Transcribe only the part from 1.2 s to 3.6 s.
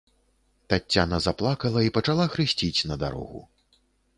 заплакала і пачала хрысціць на дарогу.